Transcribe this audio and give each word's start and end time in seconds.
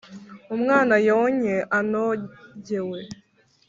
Umwana 0.55 0.95
yonke 1.07 1.55
anogewe 1.77 2.99